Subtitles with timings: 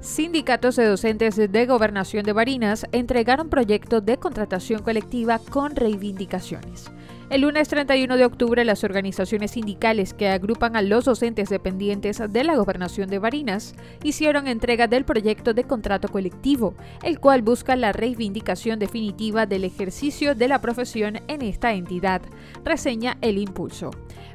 [0.00, 6.92] Sindicatos de docentes de Gobernación de Barinas entregaron proyectos de contratación colectiva con reivindicaciones.
[7.30, 12.44] El lunes 31 de octubre, las organizaciones sindicales que agrupan a los docentes dependientes de
[12.44, 13.74] la gobernación de Barinas
[14.04, 20.36] hicieron entrega del proyecto de contrato colectivo, el cual busca la reivindicación definitiva del ejercicio
[20.36, 22.22] de la profesión en esta entidad,
[22.64, 23.90] reseña El Impulso.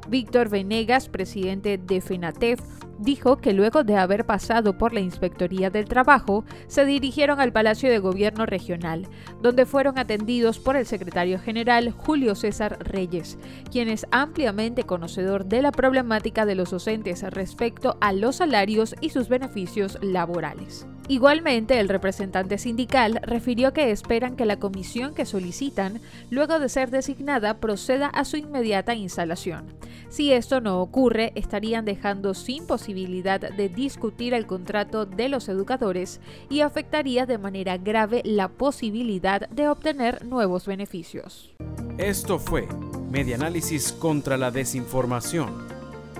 [0.10, 2.60] Víctor Venegas, presidente de FENATEF,
[3.04, 7.90] dijo que luego de haber pasado por la Inspectoría del Trabajo, se dirigieron al Palacio
[7.90, 9.08] de Gobierno Regional,
[9.42, 13.38] donde fueron atendidos por el secretario general Julio César Reyes,
[13.72, 19.10] quien es ampliamente conocedor de la problemática de los docentes respecto a los salarios y
[19.10, 20.88] sus beneficios laborales.
[21.10, 26.92] Igualmente, el representante sindical refirió que esperan que la comisión que solicitan, luego de ser
[26.92, 29.66] designada, proceda a su inmediata instalación.
[30.14, 36.22] Si esto no ocurre, estarían dejando sin posibilidad de discutir el contrato de los educadores
[36.52, 41.56] y afectaría de manera grave la posibilidad de obtener nuevos beneficios.
[41.98, 42.68] Esto fue
[43.10, 45.50] Medianálisis contra la Desinformación.